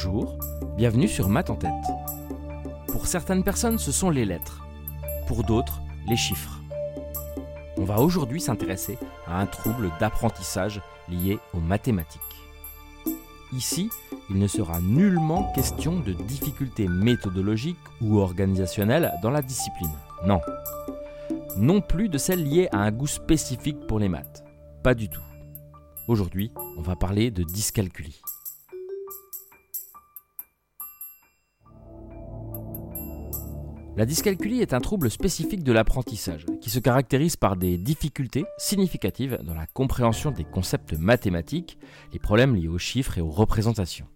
[0.00, 0.38] Bonjour,
[0.76, 1.72] bienvenue sur Math en tête.
[2.86, 4.64] Pour certaines personnes, ce sont les lettres.
[5.26, 6.60] Pour d'autres, les chiffres.
[7.76, 8.96] On va aujourd'hui s'intéresser
[9.26, 12.20] à un trouble d'apprentissage lié aux mathématiques.
[13.52, 13.90] Ici,
[14.30, 19.98] il ne sera nullement question de difficultés méthodologiques ou organisationnelles dans la discipline.
[20.24, 20.40] Non.
[21.56, 24.44] Non plus de celles liées à un goût spécifique pour les maths.
[24.84, 25.24] Pas du tout.
[26.06, 28.20] Aujourd'hui, on va parler de dyscalculie.
[33.98, 39.40] La dyscalculie est un trouble spécifique de l'apprentissage qui se caractérise par des difficultés significatives
[39.42, 41.80] dans la compréhension des concepts mathématiques,
[42.12, 44.06] les problèmes liés aux chiffres et aux représentations.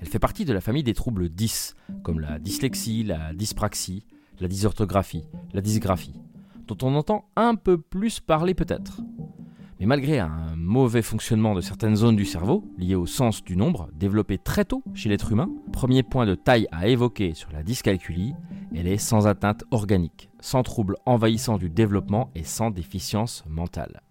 [0.00, 4.06] Elle fait partie de la famille des troubles 10, comme la dyslexie, la dyspraxie,
[4.40, 6.18] la dysorthographie, la dysgraphie,
[6.66, 9.02] dont on entend un peu plus parler peut-être.
[9.80, 13.88] Mais malgré un mauvais fonctionnement de certaines zones du cerveau, liées au sens du nombre,
[13.94, 18.34] développé très tôt chez l'être humain, premier point de taille à évoquer sur la dyscalculie,
[18.74, 24.02] elle est sans atteinte organique, sans trouble envahissant du développement et sans déficience mentale.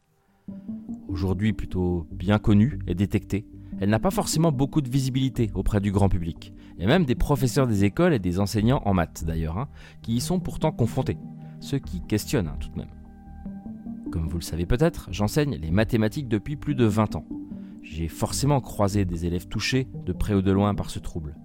[1.09, 3.45] Aujourd'hui plutôt bien connue et détectée,
[3.81, 7.67] elle n'a pas forcément beaucoup de visibilité auprès du grand public, et même des professeurs
[7.67, 9.67] des écoles et des enseignants en maths d'ailleurs, hein,
[10.01, 11.17] qui y sont pourtant confrontés,
[11.59, 13.04] ce qui questionne hein, tout de même.
[14.15, 17.25] Comme vous le savez peut-être, j'enseigne les mathématiques depuis plus de 20 ans.
[17.81, 21.35] J'ai forcément croisé des élèves touchés de près ou de loin par ce trouble.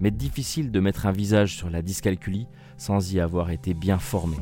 [0.00, 4.34] Mais difficile de mettre un visage sur la dyscalculie sans y avoir été bien formé.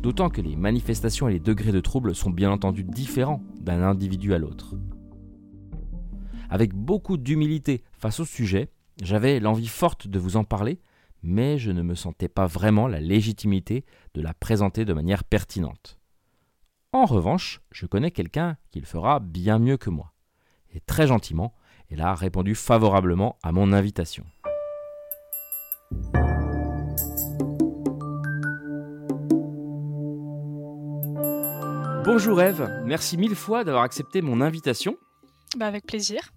[0.00, 4.32] D'autant que les manifestations et les degrés de trouble sont bien entendu différents d'un individu
[4.32, 4.74] à l'autre.
[6.48, 8.70] Avec beaucoup d'humilité face au sujet,
[9.02, 10.80] j'avais l'envie forte de vous en parler,
[11.22, 15.95] mais je ne me sentais pas vraiment la légitimité de la présenter de manière pertinente.
[16.92, 20.12] En revanche, je connais quelqu'un qui le fera bien mieux que moi.
[20.72, 21.54] Et très gentiment,
[21.90, 24.24] elle a répondu favorablement à mon invitation.
[32.04, 34.96] Bonjour Eve, merci mille fois d'avoir accepté mon invitation.
[35.56, 36.32] Bah avec plaisir.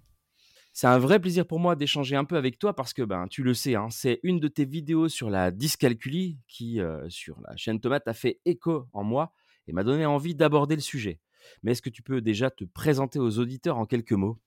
[0.72, 3.42] C'est un vrai plaisir pour moi d'échanger un peu avec toi parce que ben, tu
[3.42, 7.56] le sais, hein, c'est une de tes vidéos sur la dyscalculie qui, euh, sur la
[7.56, 9.32] chaîne Tomate, a fait écho en moi
[9.66, 11.20] et m'a donné envie d'aborder le sujet.
[11.62, 14.38] Mais est-ce que tu peux déjà te présenter aux auditeurs en quelques mots?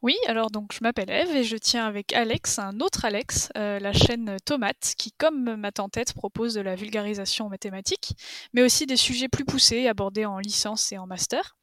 [0.00, 3.80] Oui, alors donc je m'appelle Eve et je tiens avec Alex, un autre Alex, euh,
[3.80, 8.12] la chaîne Tomate, qui comme ma tête propose de la vulgarisation mathématique,
[8.52, 11.57] mais aussi des sujets plus poussés abordés en licence et en master.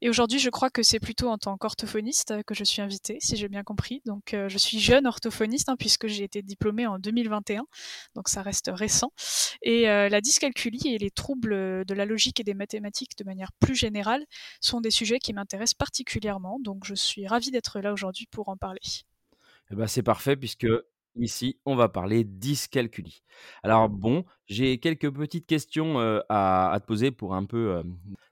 [0.00, 3.36] Et aujourd'hui, je crois que c'est plutôt en tant qu'orthophoniste que je suis invitée, si
[3.36, 4.02] j'ai bien compris.
[4.04, 7.64] Donc, euh, je suis jeune orthophoniste hein, puisque j'ai été diplômée en 2021,
[8.14, 9.12] donc ça reste récent.
[9.62, 13.52] Et euh, la dyscalculie et les troubles de la logique et des mathématiques de manière
[13.60, 14.24] plus générale
[14.60, 16.58] sont des sujets qui m'intéressent particulièrement.
[16.60, 18.80] Donc, je suis ravie d'être là aujourd'hui pour en parler.
[19.70, 20.66] Eh ben, c'est parfait puisque
[21.16, 23.22] Ici, on va parler dyscalculie.
[23.62, 25.98] Alors bon, j'ai quelques petites questions
[26.28, 27.82] à, te poser pour un peu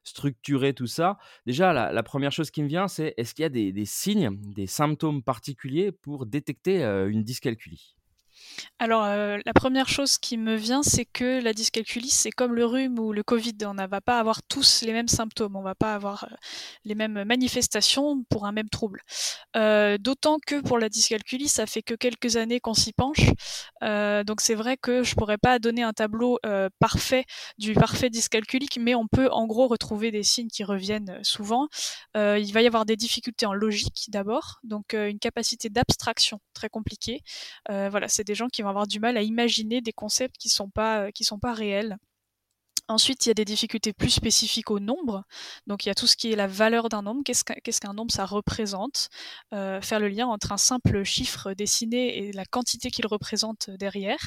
[0.03, 1.17] structurer tout ça.
[1.47, 4.67] Déjà, la, première chose qui me vient, c'est est-ce qu'il y a des, signes, des
[4.67, 7.97] symptômes particuliers pour détecter une dyscalculie?
[8.79, 12.67] Alors, euh, la première chose qui me vient, c'est que la dyscalculie, c'est comme le
[12.67, 13.55] rhume ou le Covid.
[13.65, 16.35] On ne va pas avoir tous les mêmes symptômes, on ne va pas avoir euh,
[16.85, 19.03] les mêmes manifestations pour un même trouble.
[19.57, 23.31] Euh, d'autant que pour la dyscalculie, ça fait que quelques années qu'on s'y penche.
[24.27, 26.39] donc c'est vrai que je pourrais pas donner un tableau
[26.79, 27.25] parfait
[27.59, 31.69] du parfait dyscalculique, mais on peut en gros retrouver des signes qui reviennent souvent.
[32.15, 37.23] il va y avoir des difficultés en logique d'abord, donc une capacité d'abstraction très compliquée.
[37.69, 40.71] voilà, c'est des gens qui vont avoir du mal à imaginer des concepts qui sont
[40.71, 41.97] pas, euh, qui sont pas réels.
[42.89, 45.25] Ensuite, il y a des difficultés plus spécifiques au nombre.
[45.67, 47.23] Donc, il y a tout ce qui est la valeur d'un nombre.
[47.25, 49.09] Qu'est-ce qu'un nombre ça représente?
[49.55, 54.19] Euh, Faire le lien entre un simple chiffre dessiné et la quantité qu'il représente derrière.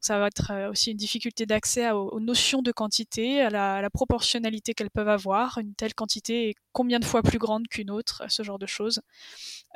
[0.00, 3.82] Ça va être euh, aussi une difficulté d'accès aux, notions de quantité, à la, à
[3.82, 5.58] la proportionnalité qu'elles peuvent avoir.
[5.58, 9.00] Une telle quantité est combien de fois plus grande qu'une autre, ce genre de choses.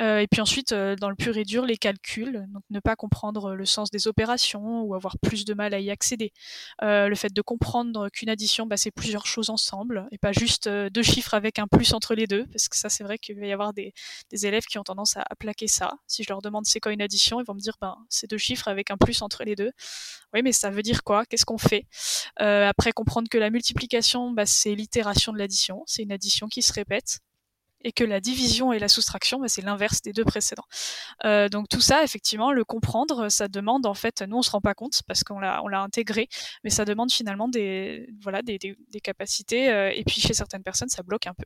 [0.00, 2.96] Euh, et puis ensuite, euh, dans le pur et dur, les calculs, donc ne pas
[2.96, 6.32] comprendre le sens des opérations ou avoir plus de mal à y accéder.
[6.82, 10.68] Euh, le fait de comprendre qu'une addition, bah, c'est plusieurs choses ensemble et pas juste
[10.68, 13.46] deux chiffres avec un plus entre les deux, parce que ça, c'est vrai qu'il va
[13.46, 13.92] y avoir des,
[14.32, 15.94] élèves qui ont tendance à, plaquer ça.
[16.06, 18.38] Si je leur demande c'est quoi une addition, ils vont me dire ben c'est deux
[18.38, 19.72] chiffres avec un plus entre les deux.
[20.34, 21.24] Oui, mais ça veut dire quoi?
[21.24, 21.86] Qu'est-ce qu'on fait?
[22.36, 26.72] Après, comprendre que la multiplication, bah, c'est l'itération de l'addition, c'est une addition qui se
[26.86, 27.20] snippets
[27.82, 30.66] et que la division et la soustraction, bah, c'est l'inverse des deux précédents.
[31.24, 34.60] Euh, donc tout ça, effectivement, le comprendre, ça demande en fait, nous on se rend
[34.60, 36.28] pas compte parce qu'on l'a intégré,
[36.64, 38.58] mais ça demande finalement des voilà des,
[39.02, 41.44] capacités euh, et puis chez certaines personnes ça bloque un peu.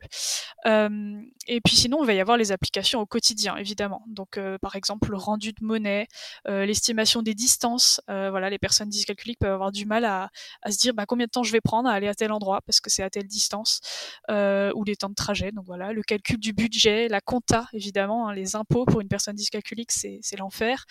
[0.66, 4.02] Euh, et puis sinon, il va y avoir les applications au quotidien évidemment.
[4.06, 6.06] Donc par exemple le rendu de monnaie,
[6.46, 8.00] l'estimation des distances.
[8.06, 10.30] voilà, les personnes dyscalculiques peuvent avoir du mal à,
[10.70, 12.80] se dire bah, combien de temps je vais prendre à aller à tel endroit parce
[12.80, 13.80] que c'est à telle distance
[14.28, 15.52] ou les temps de trajet.
[15.52, 19.90] Donc voilà, calcul du budget, la compta évidemment, hein, les impôts pour une personne dyscalculique,
[19.92, 20.84] c'est l'enfer.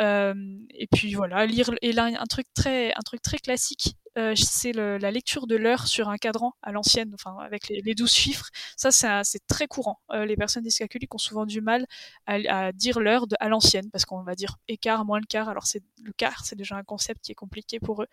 [0.00, 0.34] Euh,
[0.70, 4.72] et puis voilà, lire et là un truc très un truc très classique, euh, c'est
[4.72, 8.48] la lecture de l'heure sur un cadran à l'ancienne, enfin avec les, les 12 chiffres.
[8.76, 8.90] Ça
[9.24, 10.00] c'est très courant.
[10.12, 11.86] Euh, les personnes dyscalculiques ont souvent du mal
[12.26, 15.48] à, à dire l'heure à l'ancienne parce qu'on va dire écart moins le quart.
[15.48, 18.08] Alors c'est le quart, c'est déjà un concept qui est compliqué pour eux.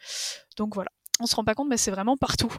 [0.58, 0.92] Donc voilà
[1.22, 2.54] on se rend pas compte, mais c'est vraiment partout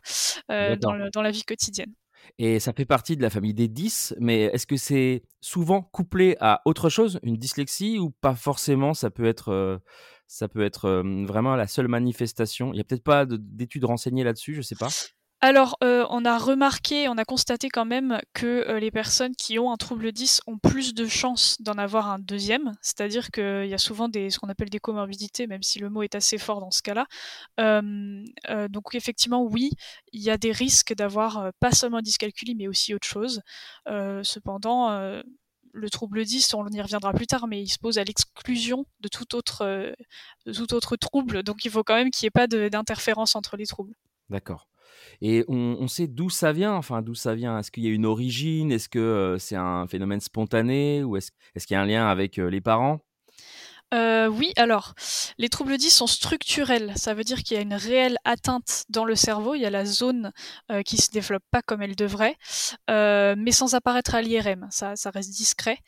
[0.50, 1.92] euh, dans, le, dans, la vie quotidienne.
[2.38, 6.36] Et ça fait partie de la famille des 10, mais est-ce que c'est souvent couplé
[6.40, 9.78] à autre chose, une dyslexie, ou pas forcément Ça peut être, euh,
[10.26, 12.72] ça peut être euh, vraiment la seule manifestation?
[12.72, 14.88] Il n'y a peut-être pas d'études renseignées là-dessus, je ne sais pas.
[15.44, 19.58] Alors, euh, on a remarqué, on a constaté quand même que euh, les personnes qui
[19.58, 23.74] ont un trouble 10 ont plus de chances d'en avoir un deuxième, c'est-à-dire qu'il y
[23.74, 26.60] a souvent des, ce qu'on appelle des comorbidités, même si le mot est assez fort
[26.60, 27.06] dans ce cas-là.
[27.58, 28.24] Euh,
[28.68, 29.72] donc effectivement, oui,
[30.12, 33.42] il y a des risques d'avoir pas seulement dyscalculie, mais aussi autre chose.
[34.22, 34.90] cependant,
[35.72, 39.08] le trouble 10, on y reviendra plus tard, mais il se pose à l'exclusion de
[39.08, 39.64] tout autre,
[40.46, 43.56] de tout autre trouble, donc il faut quand même qu'il n'y ait pas d'interférence entre
[43.56, 43.96] les troubles.
[44.30, 44.68] D'accord.
[45.20, 47.58] Et on, sait d'où ça vient, enfin d'où ça vient.
[47.58, 48.72] Est-ce qu'il y a une origine?
[48.72, 51.04] Est-ce que euh, c'est un phénomène spontané?
[51.04, 53.00] Ou est-ce est qu'il y a un lien avec euh, les parents?
[53.94, 54.94] Euh, oui, alors,
[55.36, 56.92] les troubles 10 sont structurels.
[56.96, 59.54] Ça veut dire qu'il y a une réelle atteinte dans le cerveau.
[59.54, 60.32] Il y a la zone
[60.70, 62.36] euh, qui se développe pas comme elle devrait,
[62.88, 64.66] mais sans apparaître à l'IRM.
[64.70, 65.78] Ça, reste discret.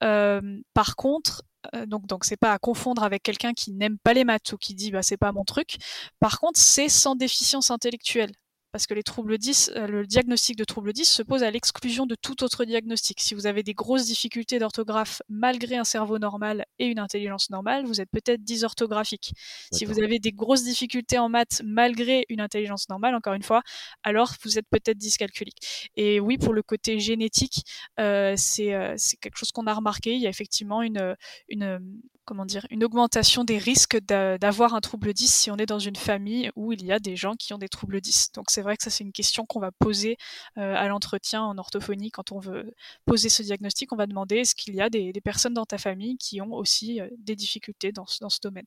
[0.00, 1.44] Par contre,
[1.86, 4.74] donc donc c'est pas à confondre avec quelqu'un qui n'aime pas les maths ou qui
[4.74, 5.76] dit bah c'est pas mon truc.
[6.18, 8.32] Par contre, c'est sans déficience intellectuelle
[8.72, 12.06] parce que les troubles 10, euh, le diagnostic de trouble 10 se pose à l'exclusion
[12.06, 13.20] de tout autre diagnostic.
[13.20, 17.84] Si vous avez des grosses difficultés d'orthographe malgré un cerveau normal et une intelligence normale,
[17.84, 19.34] vous êtes peut-être dysorthographique.
[19.70, 23.62] Si vous avez des grosses difficultés en maths malgré une intelligence normale, encore une fois,
[24.02, 25.90] alors vous êtes peut-être dyscalculique.
[25.96, 27.64] Et oui, pour le côté génétique,
[28.00, 30.14] euh, c'est euh, quelque chose qu'on a remarqué.
[30.14, 31.14] Il y a effectivement une,
[31.48, 31.78] une
[32.24, 35.96] comment dire, une augmentation des risques d'avoir un trouble 10 si on est dans une
[35.96, 38.32] famille où il y a des gens qui ont des troubles 10.
[38.32, 40.16] Donc c'est vrai que ça c'est une question qu'on va poser
[40.58, 42.72] euh, à l'entretien en orthophonie quand on veut
[43.06, 43.92] poser ce diagnostic.
[43.92, 47.00] On va demander est-ce qu'il y a des, personnes dans ta famille qui ont aussi
[47.00, 48.66] euh, des difficultés dans ce domaine?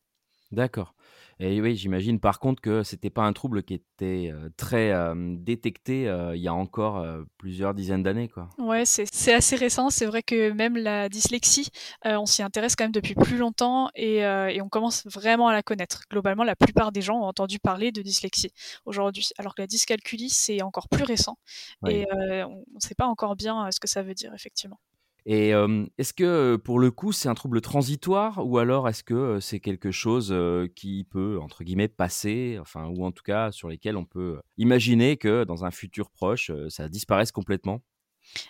[0.51, 0.93] D'accord.
[1.37, 5.35] Et oui, j'imagine par contre que c'était pas un trouble qui était euh, très euh,
[5.37, 8.49] détecté euh, il y a encore euh, plusieurs dizaines d'années, quoi.
[8.57, 9.89] Ouais, c'est c'est assez récent.
[9.89, 11.67] C'est vrai que même la dyslexie,
[12.05, 15.49] euh, on s'y intéresse quand même depuis plus longtemps et, euh, et on commence vraiment
[15.49, 16.03] à la connaître.
[16.09, 18.51] Globalement, la plupart des gens ont entendu parler de dyslexie
[18.85, 21.37] aujourd'hui, alors que la dyscalculie, c'est encore plus récent
[21.81, 21.95] Oui.
[21.95, 22.05] et
[22.45, 24.79] on ne sait pas encore bien ce que ça veut dire, effectivement.
[25.25, 25.53] Et
[25.97, 29.89] est-ce que pour le coup c'est un trouble transitoire ou alors est-ce que c'est quelque
[29.89, 30.35] chose
[30.75, 35.17] qui peut entre guillemets passer, enfin ou en tout cas sur lesquels on peut imaginer
[35.17, 37.81] que dans un futur proche ça disparaisse complètement?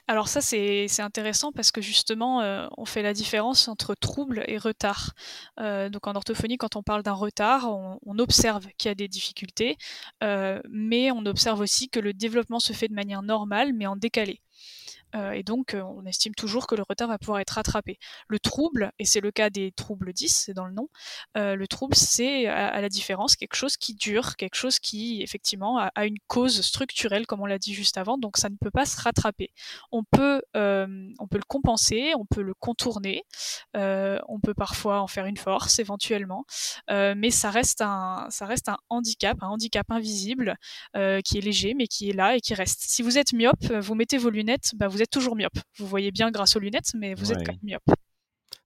[0.08, 5.14] Alors ça c'est intéressant parce que justement on fait la différence entre trouble et retard.
[5.58, 9.78] Donc en orthophonie quand on parle d'un retard, on, observe qu'il y a des difficultés,
[10.22, 14.42] mais on observe aussi que le développement se fait de manière normale mais en décalé.
[15.16, 17.98] Euh, et donc, euh, on estime toujours que le retard va pouvoir être rattrapé.
[18.28, 20.90] Le trouble, et c'est le cas des troubles 10, c'est dans le nom,
[21.38, 25.80] euh, le trouble, c'est à, la différence quelque chose qui dure, quelque chose qui, effectivement,
[25.80, 28.86] a, une cause structurelle, comme on l'a dit juste avant, donc ça ne peut pas
[28.86, 29.52] se rattraper.
[29.92, 33.24] On peut, on peut le compenser, on peut le contourner,
[33.74, 36.46] on peut parfois en faire une force, éventuellement,
[36.90, 40.56] mais ça reste, un, ça reste un handicap, un handicap invisible,
[40.94, 42.82] qui est léger, mais qui est là et qui reste.
[42.82, 45.58] Si vous êtes myope, vous mettez vos lunettes, bah, vous êtes toujours myope.
[45.78, 47.40] Vous voyez bien grâce aux lunettes, mais vous ouais.
[47.40, 47.98] êtes quand même myope.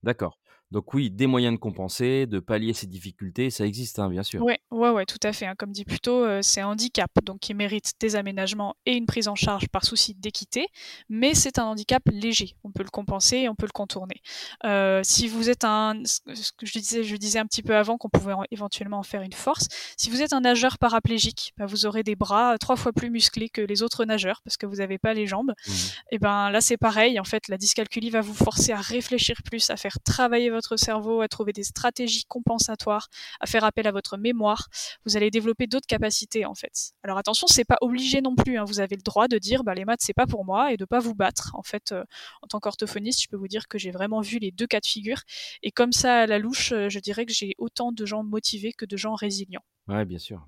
[0.02, 0.39] D'accord.
[0.70, 4.40] Donc oui, des moyens de compenser, de pallier ces difficultés, ça existe, hein, bien sûr.
[4.42, 5.46] Oui, ouais, ouais, tout à fait.
[5.46, 5.54] Hein.
[5.58, 9.06] Comme dit plus tôt, euh, c'est un handicap, donc qui mérite des aménagements et une
[9.06, 10.68] prise en charge par souci d'équité,
[11.08, 12.54] mais c'est un handicap léger.
[12.62, 14.22] On peut le compenser et on peut le contourner.
[14.64, 17.98] Euh, si vous êtes un, ce que je disais, je disais un petit peu avant
[17.98, 19.66] qu'on pouvait en, éventuellement en faire une force.
[19.96, 23.48] Si vous êtes un nageur paraplégique, bah, vous aurez des bras trois fois plus musclés
[23.48, 25.52] que les autres nageurs parce que vous n'avez pas les jambes.
[25.66, 25.72] Mmh.
[26.12, 27.18] Et ben là, c'est pareil.
[27.18, 30.76] En fait, la dyscalculie va vous forcer à réfléchir plus, à faire travailler votre votre
[30.76, 33.08] cerveau, à trouver des stratégies compensatoires,
[33.40, 34.68] à faire appel à votre mémoire.
[35.06, 36.92] Vous allez développer d'autres capacités en fait.
[37.02, 38.58] Alors attention, c'est pas obligé non plus.
[38.58, 38.64] Hein.
[38.64, 40.84] Vous avez le droit de dire bah, les maths c'est pas pour moi et de
[40.84, 41.52] pas vous battre.
[41.54, 42.04] En fait, euh,
[42.42, 44.86] en tant qu'orthophoniste, je peux vous dire que j'ai vraiment vu les deux cas de
[44.86, 45.22] figure
[45.62, 48.72] et comme ça à la louche, euh, je dirais que j'ai autant de gens motivés
[48.72, 49.64] que de gens résilients.
[49.88, 50.46] Ouais, bien sûr.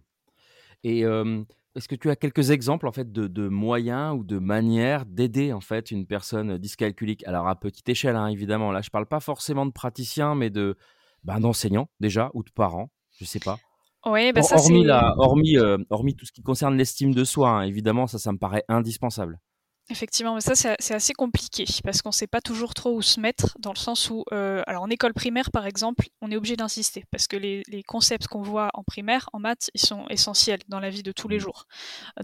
[0.84, 1.04] Et
[1.74, 5.60] est-ce que tu as quelques exemples en fait de, moyens ou de manières d'aider en
[5.60, 7.26] fait une personne dyscalculique?
[7.26, 8.72] Alors à petite échelle, hein, évidemment.
[8.72, 10.76] Là, je parle pas forcément de praticiens, mais de
[11.24, 12.90] ben, d'enseignants déjà ou de parents.
[13.18, 13.58] Je sais pas.
[14.04, 15.56] Oui, bah ça, hormis, hormis,
[15.88, 19.38] hormis tout ce qui concerne l'estime de soi, hein, évidemment, ça, ça me paraît indispensable.
[19.90, 23.18] Effectivement, mais ça c'est assez compliqué parce qu'on ne sait pas toujours trop où se
[23.18, 26.54] mettre dans le sens où, euh, alors en école primaire par exemple, on est obligé
[26.54, 30.78] d'insister parce que les, concepts qu'on voit en primaire, en maths, ils sont essentiels dans
[30.78, 31.40] la vie de tous les mmh.
[31.40, 31.66] jours.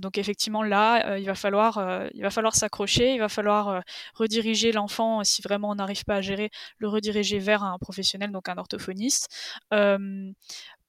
[0.00, 3.82] Donc effectivement là, euh, il va falloir, euh, il va falloir s'accrocher, il va falloir
[4.14, 8.48] rediriger l'enfant si vraiment on n'arrive pas à gérer, le rediriger vers un professionnel, donc
[8.48, 9.28] un orthophoniste.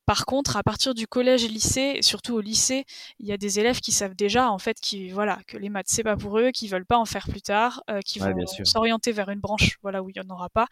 [0.10, 2.86] Par contre, à partir du collège et lycée, surtout au lycée,
[3.20, 5.86] il y a des élèves qui savent déjà en fait qui voilà que les maths
[5.88, 9.12] c'est pas pour eux, qui veulent pas en faire plus tard, euh, qui vont s'orienter
[9.12, 10.66] vers une branche voilà où il y en aura pas.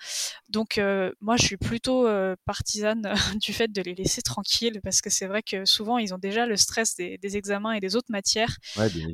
[0.50, 5.02] Donc euh, moi je suis plutôt euh, partisane du fait de les laisser tranquilles parce
[5.02, 8.10] que c'est vrai que souvent ils ont déjà le stress des, examens et des autres
[8.12, 8.58] matières.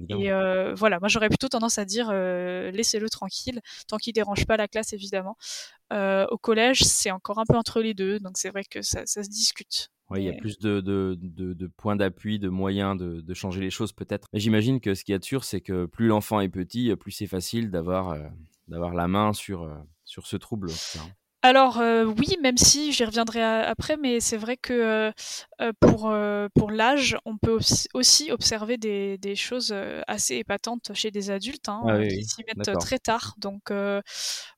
[0.07, 0.29] et
[0.73, 4.93] voilà, moi j'aurais plutôt tendance à dire laissez-le tranquille tant qu'il dérange pas la classe
[4.93, 5.35] évidemment.
[5.93, 9.21] Au collège, c'est encore un peu entre les deux, donc c'est vrai que ça se
[9.21, 9.89] discute.
[10.09, 13.69] Oui, il y a plus de, de, de, points d'appui, de moyens de, changer les
[13.69, 14.27] choses peut-être.
[14.33, 17.11] J'imagine que ce qu'il y a de sûr, c'est que plus l'enfant est petit, plus
[17.11, 18.19] c'est facile d'avoir euh,
[18.67, 20.69] la main sur, euh, sur ce trouble.
[21.45, 25.11] Alors euh, oui, même si j'y reviendrai après, mais c'est vrai que euh,
[25.59, 26.15] euh, pour,
[26.55, 27.59] pour l'âge, on peut
[27.93, 29.75] aussi observer des, des choses
[30.07, 33.35] assez épatantes chez des adultes hein, ah qui s'y mettent très tard.
[33.37, 33.73] Donc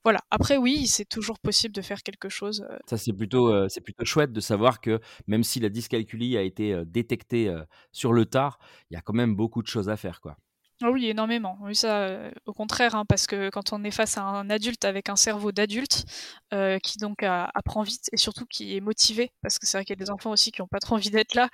[0.04, 0.20] voilà.
[0.30, 2.64] Après oui, c'est toujours possible de faire quelque chose.
[2.88, 6.80] Ça c'est plutôt c'est plutôt chouette de savoir que même si la dyscalculie a été
[6.86, 7.52] détectée
[7.90, 10.36] sur le tard, il y a quand même beaucoup de choses à faire quoi.
[10.82, 11.56] Ah oui, énormément.
[11.62, 14.84] Oui, ça, euh, au contraire, hein, parce que quand on est face à un adulte
[14.84, 16.04] avec un cerveau d'adulte,
[16.52, 19.98] euh, qui donc apprend vite et surtout qui est motivé, parce que c'est vrai qu'il
[19.98, 21.48] y a des enfants aussi qui n'ont pas trop envie d'être là,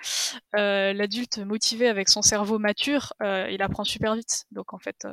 [0.57, 4.45] euh, l'adulte motivé avec son cerveau mature, il apprend super vite.
[4.51, 5.07] Donc en fait,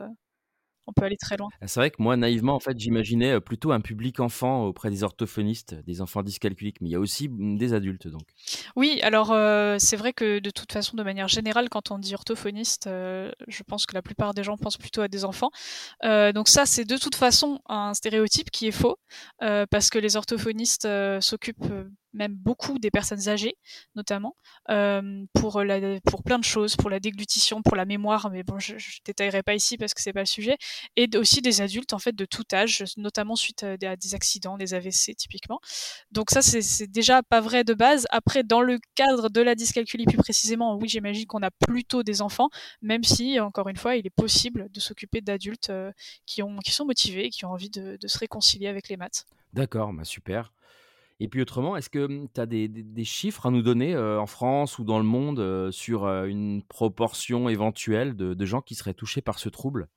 [0.89, 1.49] on peut aller très loin.
[1.65, 5.03] C'est vrai que moi, naïvement, en fait, j'imaginais euh, plutôt un public enfant auprès des
[5.03, 8.23] orthophonistes, des enfants dyscalculiques, mais il y a aussi mmh, des adultes, donc.
[8.75, 12.13] Oui, alors euh, c'est vrai que de toute façon, de manière générale, quand on dit
[12.13, 15.51] orthophoniste, euh, je pense que la plupart des gens pensent plutôt à des enfants.
[16.03, 18.97] donc ça, c'est de toute façon un stéréotype qui est faux,
[19.39, 20.87] parce que les orthophonistes
[21.19, 21.71] s'occupent
[22.13, 23.55] même beaucoup des personnes âgées,
[23.95, 24.35] notamment,
[24.69, 28.59] euh, pour, la, pour plein de choses, pour la déglutition, pour la mémoire, mais bon,
[28.59, 30.57] je ne détaillerai pas ici parce que c'est pas le sujet,
[30.95, 34.73] et aussi des adultes, en fait, de tout âge, notamment suite à des accidents, des
[34.73, 35.59] AVC, typiquement.
[36.11, 38.07] Donc ça, c'est déjà pas vrai de base.
[38.09, 42.21] Après, dans le cadre de la dyscalculie, plus précisément, oui, j'imagine qu'on a plutôt des
[42.21, 42.49] enfants,
[42.81, 45.91] même si, encore une fois, il est possible de s'occuper d'adultes euh,
[46.25, 49.25] qui, qui sont motivés, qui ont envie de, de se réconcilier avec les maths.
[49.53, 50.51] D'accord, bah super.
[51.19, 54.79] Et puis autrement, est-ce que mmh, tu as des, chiffres à nous donner en France
[54.79, 59.49] ou dans le monde sur une proportion éventuelle de, gens qui seraient touchés par ce
[59.49, 59.89] trouble?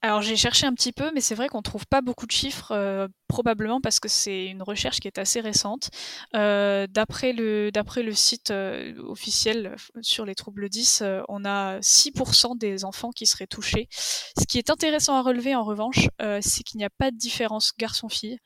[0.00, 2.32] Alors j'ai cherché un petit peu, mais c'est vrai qu'on ne trouve pas beaucoup de
[2.32, 5.90] chiffres, probablement parce que c'est une recherche qui est assez récente.
[6.32, 7.70] d'après le,
[8.12, 8.52] site
[8.98, 13.88] officiel sur les troubles 10, on a 6% des enfants qui seraient touchés.
[13.92, 16.08] Ce qui est intéressant à relever en revanche,
[16.40, 18.38] c'est qu'il n'y a pas de différence garçon-fille,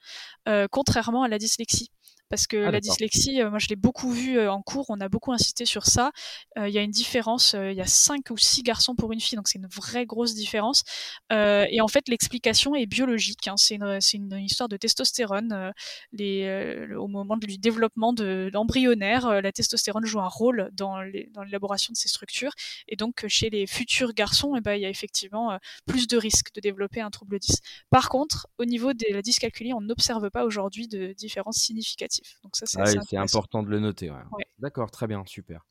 [0.71, 1.91] contrairement à la dyslexie
[2.29, 5.01] parce que ah, la dyslexie, euh, moi je l'ai beaucoup vu euh, en cours, on
[5.01, 6.11] a beaucoup insisté sur ça.
[6.59, 9.21] Euh, il y a une différence, il y a 5 ou 6 garçons pour une
[9.21, 10.83] fille, donc c'est une vraie grosse différence.
[11.31, 13.49] et en fait, l'explication est biologique.
[13.49, 13.57] Hein.
[13.57, 15.73] c'est une, une, histoire de testostérone.
[16.13, 21.97] les, au moment du développement de l'embryonnaire, la testostérone joue un rôle dans l'élaboration de
[21.97, 22.53] ces structures.
[22.89, 26.55] Et donc, chez les futurs garçons, eh ben, il y a effectivement plus de risques
[26.55, 27.61] de développer un trouble 10.
[27.91, 32.16] Par contre, au niveau de la dyscalculie, on n'observe pas aujourd'hui de différence significative.
[32.43, 34.13] Donc ça, c'est ah important de le noter.
[34.59, 35.67] D'accord, très bien, super.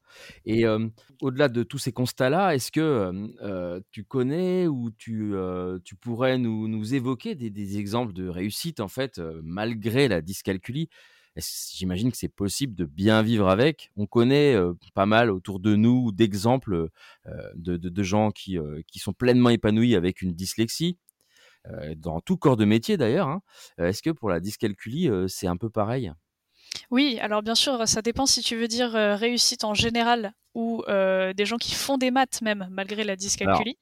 [0.45, 0.65] Et
[1.21, 5.33] au-delà de tous ces constats-là, est-ce que tu connais ou tu,
[5.83, 10.89] tu pourrais nous, nous évoquer des, des, exemples de réussite en fait, malgré la dyscalculie?
[11.37, 13.91] J'imagine que c'est possible de bien vivre avec.
[13.97, 14.55] On connaît
[14.93, 16.89] pas mal autour de nous d'exemples
[17.55, 20.97] de, de, de, gens qui, qui sont pleinement épanouis avec une dyslexie.
[21.97, 23.27] dans tout corps de métier d'ailleurs.
[23.27, 23.41] Hein.
[23.77, 26.13] Est-ce que pour la dyscalculie, c'est un peu pareil?
[26.91, 31.33] Oui, alors bien sûr, ça dépend si tu veux dire réussite en général ou euh,
[31.33, 33.77] des gens qui font des maths même malgré la dyscalculie.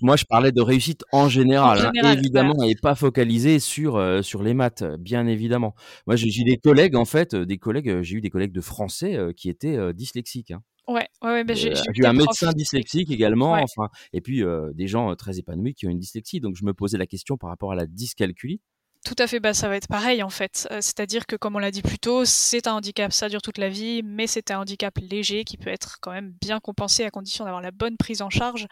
[0.00, 4.42] moi, je parlais de réussite en général, hein, évidemment, et pas focalisé sur euh, sur
[4.42, 5.74] les maths, bien évidemment.
[6.06, 9.50] Moi, j'ai des collègues en fait, des collègues, j'ai eu des collègues de français qui
[9.50, 10.52] étaient dyslexiques.
[10.52, 10.62] Hein.
[10.88, 14.42] Ouais, ouais, bah, j'ai eu un médecin dyslexique également, enfin, et puis
[14.74, 16.40] des gens très épanouis qui ont une dyslexie.
[16.40, 18.60] Donc je me posais la question par rapport à la dyscalculie.
[19.04, 20.68] Tout à fait, bah, ça va être pareil en fait.
[20.70, 23.58] Euh, c'est-à-dire que comme on l'a dit plus tôt, c'est un handicap, ça dure toute
[23.58, 27.10] la vie, mais c'est un handicap léger qui peut être quand même bien compensé à
[27.10, 28.68] condition d'avoir la bonne prise en charge.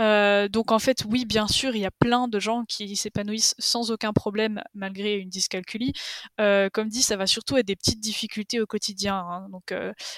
[0.00, 3.54] Euh, donc en fait, oui, bien sûr, il y a plein de gens qui s'épanouissent
[3.58, 5.92] sans aucun problème malgré une dyscalculie.
[6.40, 9.16] Euh, comme dit, ça va surtout être des petites difficultés au quotidien.
[9.16, 9.48] Hein.
[9.50, 9.74] Donc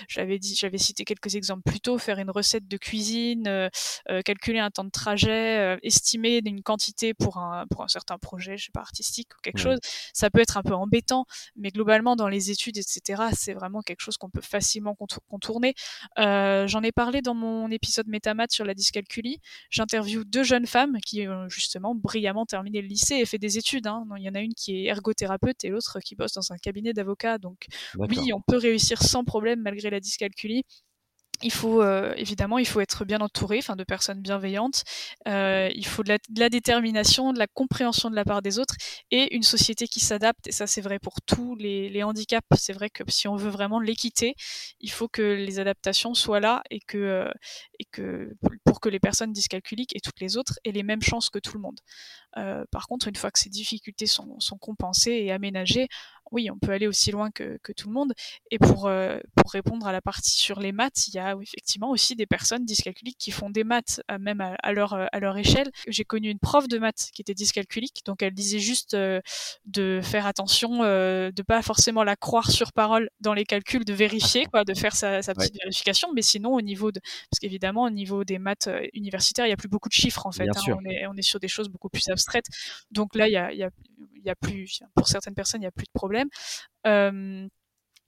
[0.06, 3.68] j'avais j'avais cité quelques exemples plus tôt, faire une recette de cuisine,
[4.24, 8.66] calculer un temps de trajet, estimer une quantité pour un pour un certain projet, je
[8.66, 9.78] sais pas artistique quelque chose.
[10.12, 11.24] Ça peut être un peu embêtant,
[11.56, 14.96] mais globalement dans les études, etc., c'est vraiment quelque chose qu'on peut facilement
[15.28, 15.74] contourner.
[16.18, 19.40] Euh, j'en ai parlé dans mon épisode Métamath sur la dyscalculie.
[19.70, 23.86] J'interviewe deux jeunes femmes qui ont justement brillamment terminé le lycée et fait des études.
[23.86, 24.04] Hein.
[24.16, 26.92] Il y en a une qui est ergothérapeute et l'autre qui bosse dans un cabinet
[26.92, 27.38] d'avocats.
[27.38, 30.64] Donc oui, on peut réussir sans problème malgré la dyscalculie
[31.42, 34.84] il faut euh, évidemment il faut être bien entouré, enfin de personnes bienveillantes.
[35.26, 38.74] Euh, il faut de la, détermination, de la compréhension de la part des autres
[39.10, 40.46] et une société qui s'adapte.
[40.48, 42.46] Et ça c'est vrai pour tous les, handicaps.
[42.56, 44.34] C'est vrai que si on veut vraiment l'équité,
[44.80, 47.30] il faut que les adaptations soient là et que euh,
[47.78, 51.30] et que pour que les personnes dyscalculiques et toutes les autres aient les mêmes chances
[51.30, 51.80] que tout le monde.
[52.70, 55.88] par contre, une fois que ces difficultés sont, sont compensées et aménagées,
[56.32, 58.12] oui, on peut aller aussi loin que, tout le monde.
[58.50, 61.90] Et pour, euh, pour répondre à la partie sur les maths, il y a effectivement
[61.90, 65.36] aussi des personnes dyscalculiques qui font des maths euh, même à, leur, euh, à leur
[65.36, 65.70] échelle.
[65.86, 70.26] J'ai connu une prof de maths qui était dyscalculique, donc elle disait juste de faire
[70.26, 74.64] attention, de de pas forcément la croire sur parole dans les calculs, de vérifier, quoi,
[74.64, 76.12] de faire sa, petite vérification.
[76.12, 79.56] Mais sinon, au niveau de, parce qu'évidemment, au niveau des maths universitaires, il y a
[79.56, 80.48] plus beaucoup de chiffres en fait.
[80.48, 80.76] Hein.
[80.76, 82.46] on, est, on est sur des choses beaucoup plus abstraites.
[82.90, 83.70] Donc là, il y a, il y a,
[84.18, 86.28] il y a plus, pour certaines personnes, il n'y a plus de problème.
[86.86, 87.46] Euh,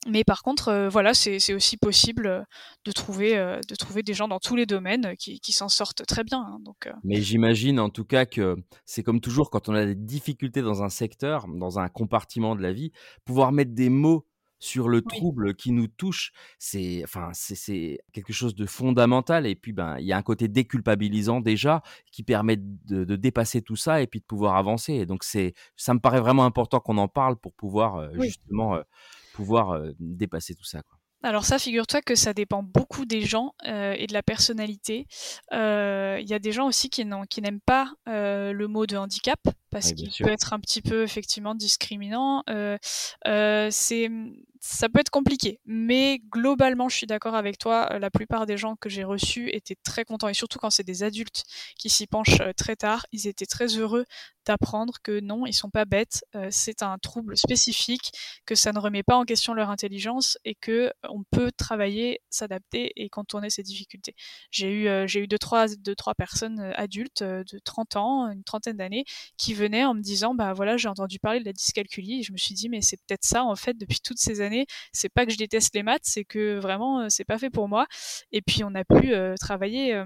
[0.07, 2.43] mais par contre, euh, voilà, c'est aussi possible euh,
[2.87, 6.41] de trouver, de trouver des gens dans tous les domaines qui, s'en sortent très bien.
[6.41, 9.95] Hein, donc, Mais j'imagine en tout cas que c'est comme toujours quand on a des
[9.95, 12.93] difficultés dans un secteur, dans un compartiment de la vie,
[13.25, 14.27] pouvoir mettre des mots
[14.61, 19.73] sur le trouble qui nous touche, c'est enfin c'est quelque chose de fondamental et puis
[19.73, 24.07] ben il y a un côté déculpabilisant déjà qui permet de, dépasser tout ça et
[24.07, 24.93] puis de pouvoir avancer.
[24.93, 28.79] Et donc c'est ça me paraît vraiment important qu'on en parle pour pouvoir justement
[29.33, 31.01] pouvoir dépasser tout ça quoi.
[31.23, 35.07] Alors ça, figure-toi que ça dépend beaucoup des gens euh, et de la personnalité.
[35.53, 39.39] Il euh, y a des gens aussi qui n'aiment pas euh, le mot de handicap
[39.71, 42.43] parce qu'il peut être un petit peu effectivement discriminant.
[42.47, 44.11] c'est
[44.61, 47.99] ça peut être compliqué, mais globalement, je suis d'accord avec toi.
[47.99, 51.03] La plupart des gens que j'ai reçus étaient très contents, et surtout quand c'est des
[51.03, 51.45] adultes
[51.79, 54.05] qui s'y penchent très tard, ils étaient très heureux
[54.47, 58.13] d'apprendre que non, ils sont pas bêtes, euh, c'est un trouble spécifique,
[58.47, 62.21] que ça ne remet pas en question leur intelligence et que euh, on peut travailler,
[62.31, 64.15] s'adapter et contourner ces difficultés.
[64.51, 68.45] J'ai eu euh, j'ai eu deux trois deux trois personnes adultes de 30 ans, une
[68.45, 69.05] trentaine d'années
[69.37, 72.33] qui venaient en me disant bah voilà, j'ai entendu parler de la dyscalculie et je
[72.33, 74.50] me suis dit mais c'est peut-être ça en fait depuis toutes ces années,
[74.93, 77.87] c'est pas que je déteste les maths, c'est que vraiment c'est pas fait pour moi
[78.33, 80.05] et puis on a pu travailler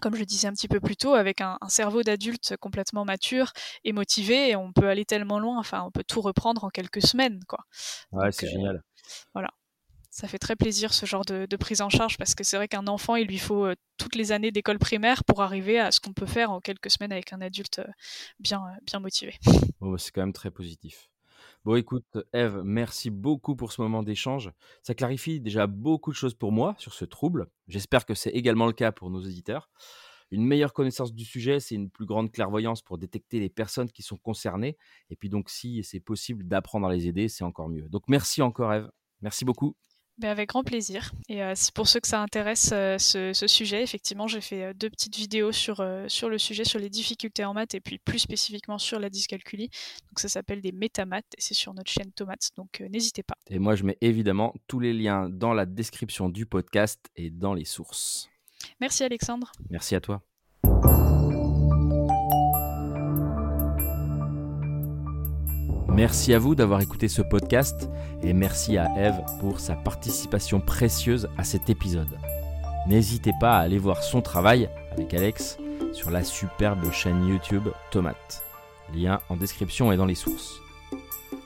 [0.00, 3.52] comme je le disais un petit peu plus tôt, avec un, cerveau d'adulte complètement mature
[3.84, 7.02] et motivé, et on peut aller tellement loin, enfin, on peut tout reprendre en quelques
[7.02, 7.64] semaines, quoi.
[8.12, 8.82] Ouais, c'est euh, génial.
[9.34, 9.50] Voilà.
[10.10, 12.88] Ça fait très plaisir ce genre de, prise en charge parce que c'est vrai qu'un
[12.88, 16.12] enfant, il lui faut euh, toutes les années d'école primaire pour arriver à ce qu'on
[16.12, 17.86] peut faire en quelques semaines avec un adulte euh,
[18.40, 19.38] bien, bien motivé.
[19.80, 21.08] Bah, c'est quand même très positif.
[21.64, 24.50] Bon, écoute, Eve, merci beaucoup pour ce moment d'échange.
[24.82, 27.48] Ça clarifie déjà beaucoup de choses pour moi sur ce trouble.
[27.68, 29.68] J'espère que c'est également le cas pour nos auditeurs.
[30.30, 34.02] Une meilleure connaissance du sujet, c'est une plus grande clairvoyance pour détecter les personnes qui
[34.02, 34.78] sont concernées.
[35.10, 37.88] Et puis donc, si c'est possible d'apprendre à les aider, c'est encore mieux.
[37.90, 38.90] Donc, merci encore, Eve.
[39.20, 39.76] Merci beaucoup.
[40.20, 41.12] Ben, avec grand plaisir.
[41.30, 44.90] Et euh, pour ceux que ça intéresse euh, ce, sujet, effectivement, j'ai fait euh, deux
[44.90, 48.76] petites vidéos sur, sur le sujet, sur les difficultés en maths et puis plus spécifiquement
[48.76, 49.70] sur la dyscalculie.
[50.08, 52.50] Donc ça s'appelle des métamaths et c'est sur notre chaîne Tomates.
[52.56, 53.34] Donc n'hésitez pas.
[53.48, 57.54] Et moi, je mets évidemment tous les liens dans la description du podcast et dans
[57.54, 58.28] les sources.
[58.78, 59.52] Merci Alexandre.
[59.70, 60.22] Merci à toi.
[65.92, 67.88] Merci à vous d'avoir écouté ce podcast
[68.22, 72.18] et merci à Eve pour sa participation précieuse à cet épisode.
[72.86, 75.58] N'hésitez pas à aller voir son travail avec Alex
[75.92, 78.42] sur la superbe chaîne YouTube Tomate.
[78.94, 80.60] Lien en description et dans les sources.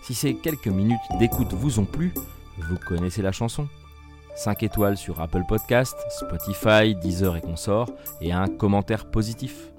[0.02, 2.12] Si ces quelques minutes d'écoute vous ont plu,
[2.58, 3.66] vous connaissez la chanson.
[4.36, 9.72] 5 étoiles sur Apple Podcast, Spotify, Deezer et consorts, et un commentaire positif.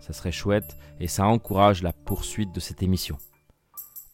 [0.00, 3.16] Ça serait chouette et ça encourage la poursuite de cette émission.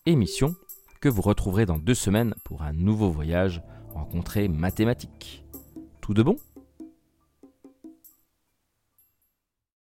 [0.09, 0.55] Émission
[1.01, 3.61] que vous retrouverez dans deux semaines pour un nouveau voyage
[3.93, 5.45] rencontré mathématique.
[6.01, 6.37] Tout de bon?